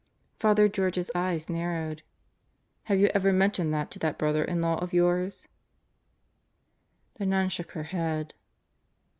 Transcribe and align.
Father 0.39 0.67
George's 0.67 1.11
eyes 1.13 1.47
narrowed. 1.47 2.01
"Have 2.85 2.97
you 2.99 3.11
ever 3.13 3.31
mentioned 3.31 3.71
that 3.75 3.91
to 3.91 3.99
that 3.99 4.17
brother 4.17 4.43
in 4.43 4.59
law 4.59 4.77
of 4.79 4.93
yours?" 4.93 5.47
The 7.19 7.25
nun 7.27 7.49
shook 7.49 7.73
her 7.73 7.83
head. 7.83 8.33